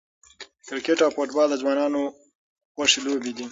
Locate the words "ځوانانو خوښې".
1.61-2.99